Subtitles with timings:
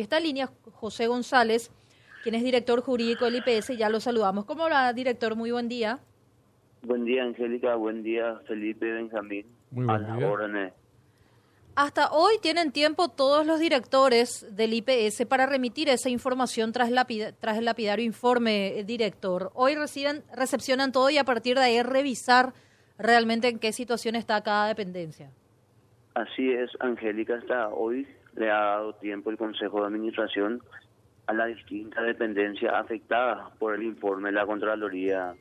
[0.00, 1.72] Esta línea, José González,
[2.22, 4.44] quien es director jurídico del IPS, ya lo saludamos.
[4.44, 5.34] ¿Cómo va, director?
[5.34, 5.98] Muy buen día.
[6.82, 7.74] Buen día, Angélica.
[7.74, 9.44] Buen día, Felipe Benjamín.
[9.72, 10.30] Muy buen a día.
[10.30, 10.72] órdenes.
[11.74, 17.32] Hasta hoy tienen tiempo todos los directores del IPS para remitir esa información tras, lapida-
[17.32, 19.50] tras el lapidario informe, eh, director.
[19.54, 22.52] Hoy reciben, recepcionan todo y a partir de ahí revisar
[22.98, 25.32] realmente en qué situación está cada dependencia.
[26.14, 27.34] Así es, Angélica.
[27.34, 28.06] Hasta hoy
[28.38, 30.62] le ha dado tiempo el Consejo de Administración
[31.26, 35.34] a las distintas dependencias afectadas por el informe de la Contraloría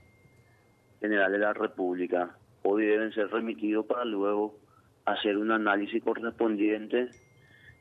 [1.00, 2.36] General de la República.
[2.64, 4.58] Hoy deben ser remitidos para luego
[5.06, 7.10] hacer un análisis correspondiente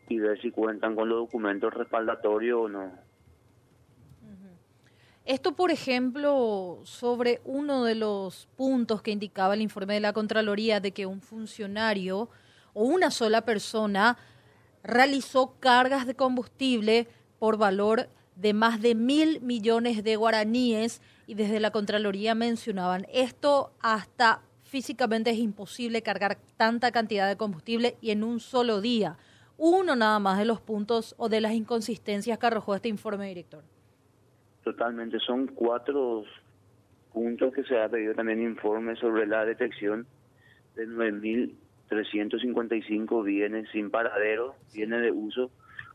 [0.09, 2.93] y ver si cuentan con los documentos respaldatorios o no.
[5.25, 10.79] Esto, por ejemplo, sobre uno de los puntos que indicaba el informe de la Contraloría
[10.79, 12.29] de que un funcionario
[12.75, 14.17] o una sola persona
[14.87, 17.09] realizó cargas de combustible
[17.39, 23.73] por valor de más de mil millones de guaraníes y desde la Contraloría mencionaban esto
[23.81, 29.17] hasta físicamente es imposible cargar tanta cantidad de combustible y en un solo día.
[29.59, 33.63] Uno nada más de los puntos o de las inconsistencias que arrojó este informe, director.
[34.65, 36.25] Totalmente, son cuatro
[37.13, 40.07] puntos que se ha pedido también informe sobre la detección
[40.75, 40.87] de
[41.91, 45.51] 9.355 bienes sin paradero, bienes de uso,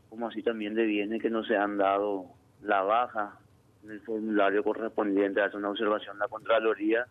[0.08, 2.26] como así también de bienes que no se han dado
[2.62, 3.38] la baja
[3.84, 5.42] en el formulario correspondiente.
[5.42, 7.06] Hace una observación la Contraloría.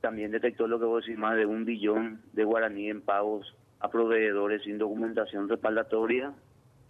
[0.00, 3.90] También detectó lo que vos decís, más de un billón de guaraní en pagos a
[3.90, 6.32] proveedores sin documentación respaldatoria.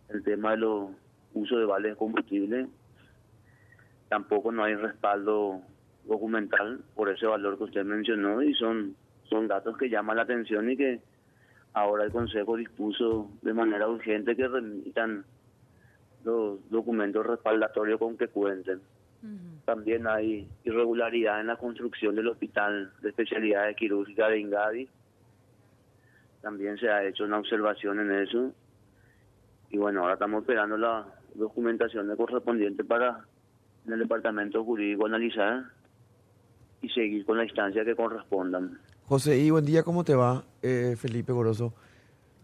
[0.08, 0.90] El tema de los
[1.34, 2.66] usos de vales de combustible
[4.08, 5.62] tampoco no hay respaldo
[6.04, 8.96] documental por ese valor que usted mencionó y son
[9.30, 11.00] son datos que llaman la atención y que
[11.72, 15.24] ahora el Consejo dispuso de manera urgente que remitan
[16.24, 18.80] los documentos respaldatorios con que cuenten.
[19.64, 24.88] También hay irregularidad en la construcción del Hospital de Especialidades Quirúrgicas de Ingadi.
[26.40, 28.52] También se ha hecho una observación en eso.
[29.70, 33.24] Y bueno, ahora estamos esperando la documentación correspondiente para
[33.86, 35.64] en el departamento jurídico analizar
[36.82, 38.78] y seguir con la instancia que correspondan.
[39.10, 40.44] José, y buen día, ¿cómo te va?
[40.62, 41.74] Eh, Felipe Goroso.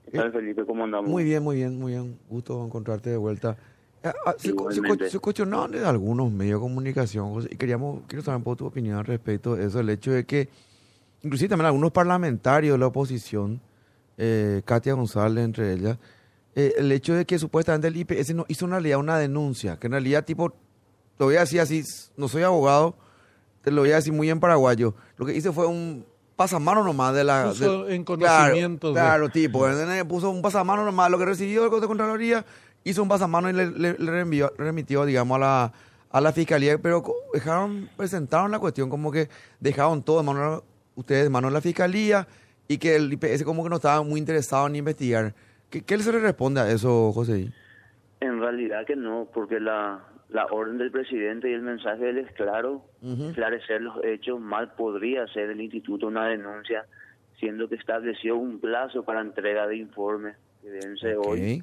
[0.04, 0.66] ¿Qué tal, Felipe?
[0.66, 1.09] ¿Cómo andamos?
[1.09, 2.19] Muy bien, muy bien, muy bien.
[2.28, 3.56] Gusto encontrarte de vuelta.
[4.03, 8.25] Eh, ah, se, se, se cuestionaban de algunos medios de comunicación, José, y queríamos, quiero
[8.25, 10.49] saber un poco tu opinión al respecto de eso, el hecho de que,
[11.22, 13.60] inclusive también algunos parlamentarios de la oposición,
[14.19, 15.99] eh, Katia González entre ellas,
[16.56, 19.87] eh, el hecho de que supuestamente el IPS no hizo en realidad una denuncia, que
[19.87, 20.53] en realidad tipo,
[21.16, 21.84] lo voy a decir así,
[22.16, 22.97] no soy abogado,
[23.62, 26.05] te lo voy a decir muy en paraguayo, lo que hice fue un
[26.36, 27.47] pasamano nomás de la...
[27.48, 29.66] Puso de- en conocimiento de- Claro, claro, tipo,
[30.08, 32.44] puso un pasamano nomás, lo que recibió el de Contraloría,
[32.84, 35.72] hizo un pasamano y le, le- le reenvió- remitió, digamos, a la,
[36.10, 37.02] a la fiscalía, pero
[37.32, 39.28] dejaron, presentaron la cuestión como que
[39.60, 40.62] dejaron todo en mano,
[40.94, 42.28] ustedes en manos de la fiscalía
[42.69, 45.34] y que el IPS como que no estaba muy interesado en investigar.
[45.70, 47.50] ¿Qué, qué se le responde a eso, José?
[48.20, 52.19] En realidad que no, porque la, la orden del presidente y el mensaje de él
[52.19, 56.84] es claro, esclarecer los hechos, mal podría hacer el instituto una denuncia,
[57.38, 61.62] siendo que estableció un plazo para entrega de informes que vence hoy,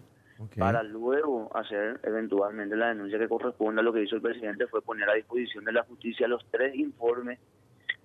[0.57, 3.81] para luego hacer eventualmente la denuncia que corresponda.
[3.81, 7.39] Lo que hizo el presidente fue poner a disposición de la justicia los tres informes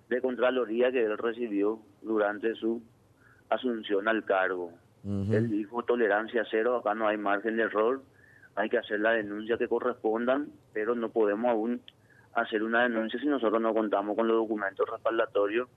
[0.09, 2.81] de Contraloría que él recibió durante su
[3.49, 4.73] asunción al cargo.
[5.05, 8.01] Él dijo tolerancia cero, acá no hay margen de error,
[8.55, 11.81] hay que hacer la denuncia que correspondan, pero no podemos aún
[12.33, 15.67] hacer una denuncia si nosotros no contamos con los documentos respaldatorios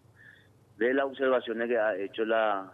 [0.78, 2.72] de las observaciones que ha hecho la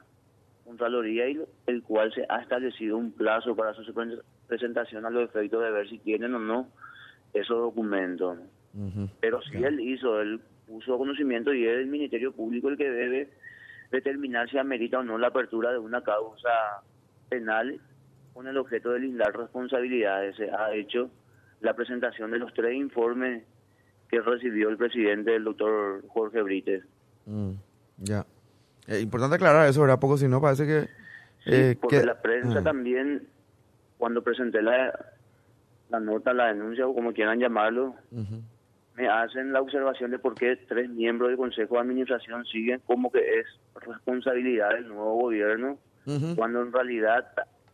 [0.64, 5.24] Contraloría y el cual se ha establecido un plazo para su pre- presentación a los
[5.24, 6.68] efectos de ver si tienen o no
[7.32, 8.38] esos documentos.
[9.20, 13.30] Pero si él hizo, él puso conocimiento y es el Ministerio Público el que debe
[13.90, 16.50] determinar si amerita o no la apertura de una causa
[17.30, 17.80] penal
[18.38, 20.36] con el objeto de lindar responsabilidades.
[20.36, 21.10] Se ha hecho
[21.60, 23.42] la presentación de los tres informes
[24.08, 26.84] que recibió el presidente, el doctor Jorge Brites.
[27.26, 27.50] Mm,
[27.96, 28.24] ya.
[28.86, 29.98] Eh, importante aclarar eso, ¿verdad?
[29.98, 30.82] Poco si no parece que...
[31.42, 32.62] Sí, eh, porque que- la prensa Ah.
[32.62, 33.26] también,
[33.96, 34.96] cuando presenté la,
[35.90, 37.96] la nota, la denuncia o como quieran llamarlo,
[38.94, 43.10] me hacen la observación de por qué tres miembros del Consejo de Administración siguen como
[43.10, 43.46] que es
[43.84, 45.76] responsabilidad del nuevo gobierno,
[46.36, 47.26] cuando en realidad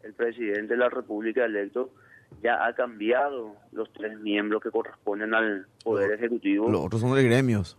[0.04, 1.90] el presidente de la República electo
[2.42, 6.68] ya ha cambiado los tres miembros que corresponden al Poder Ejecutivo.
[6.70, 7.76] Los otros son de gremios.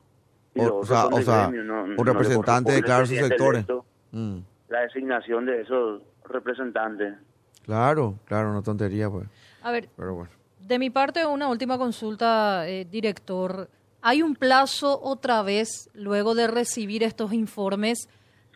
[0.53, 3.01] y O, los o otros sea, son o sea, gremio, no- un no representante declara
[3.01, 3.57] al sus sectores.
[3.59, 4.37] electo Mm,
[4.69, 7.15] La designación de esos representantes.
[7.63, 9.27] Claro, claro, no tontería, pues.
[9.61, 10.31] A ver, Pero bueno.
[10.61, 13.67] de mi parte, una última consulta, eh, director.
[14.01, 18.07] ¿Hay un plazo otra vez, luego de recibir estos informes,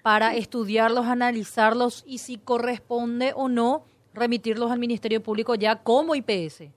[0.01, 6.71] para estudiarlos, analizarlos y si corresponde o no remitirlos al Ministerio Público ya como IPS?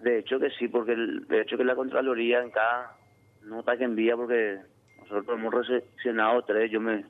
[0.00, 2.96] De hecho que sí, porque el- de hecho que la Contraloría en cada
[3.42, 4.58] nota que envía, porque
[5.00, 7.04] nosotros hemos recepcionado tres, yo me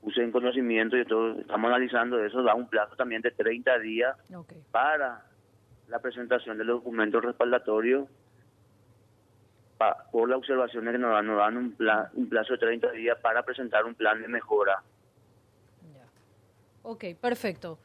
[0.00, 4.16] puse en conocimiento y todo, estamos analizando eso, da un plazo también de 30 días
[4.70, 5.24] para
[5.88, 8.08] la presentación del documento respaldatorio
[9.78, 12.90] pa- por las observaciones que nos dan, nos dan un, pla- un plazo de 30
[12.92, 14.82] días para presentar un plan de mejora.
[15.94, 16.04] Ya.
[16.82, 17.78] Ok, perfecto.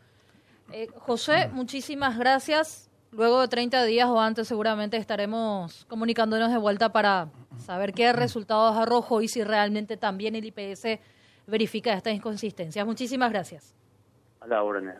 [0.71, 2.89] Eh, José, muchísimas gracias.
[3.11, 7.27] Luego de 30 días o antes seguramente estaremos comunicándonos de vuelta para
[7.57, 10.97] saber qué resultados arrojó y si realmente también el IPS
[11.45, 12.85] verifica estas inconsistencias.
[12.85, 13.75] Muchísimas gracias.
[14.39, 14.93] A la orden.